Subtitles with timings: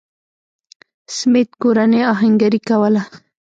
[1.15, 3.03] سمېت کورنۍ اهنګري کوله.